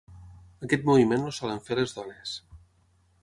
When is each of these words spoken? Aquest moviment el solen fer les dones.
Aquest 0.67 0.87
moviment 0.87 1.27
el 1.27 1.35
solen 1.39 1.61
fer 1.67 1.77
les 1.81 1.95
dones. 1.99 2.35